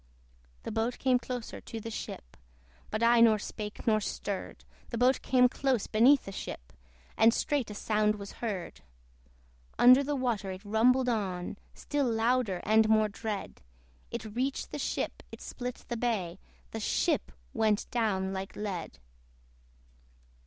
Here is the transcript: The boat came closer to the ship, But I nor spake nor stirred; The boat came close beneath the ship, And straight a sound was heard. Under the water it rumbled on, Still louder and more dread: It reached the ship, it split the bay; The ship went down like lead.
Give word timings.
The 0.63 0.71
boat 0.71 0.97
came 0.97 1.19
closer 1.19 1.61
to 1.61 1.79
the 1.79 1.91
ship, 1.91 2.35
But 2.89 3.03
I 3.03 3.21
nor 3.21 3.37
spake 3.37 3.85
nor 3.85 4.01
stirred; 4.01 4.65
The 4.89 4.97
boat 4.97 5.21
came 5.21 5.47
close 5.47 5.85
beneath 5.85 6.25
the 6.25 6.31
ship, 6.31 6.73
And 7.17 7.31
straight 7.31 7.69
a 7.69 7.75
sound 7.75 8.15
was 8.15 8.31
heard. 8.41 8.81
Under 9.77 10.03
the 10.03 10.15
water 10.15 10.49
it 10.49 10.65
rumbled 10.65 11.07
on, 11.07 11.59
Still 11.75 12.09
louder 12.11 12.61
and 12.63 12.89
more 12.89 13.09
dread: 13.09 13.61
It 14.09 14.25
reached 14.25 14.71
the 14.71 14.79
ship, 14.79 15.21
it 15.31 15.39
split 15.39 15.85
the 15.87 15.97
bay; 15.97 16.39
The 16.71 16.79
ship 16.79 17.31
went 17.53 17.85
down 17.91 18.33
like 18.33 18.55
lead. 18.55 18.97